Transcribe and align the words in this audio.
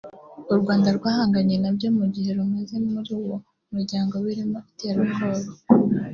u 0.53 0.55
Rwanda 0.59 0.89
rwahanganye 0.97 1.55
nabyo 1.63 1.87
mu 1.97 2.05
gihe 2.13 2.29
rumaze 2.37 2.75
muri 2.91 3.11
uwo 3.21 3.35
muryango 3.73 4.15
birimo 4.25 4.59
iterabwoba 4.71 5.51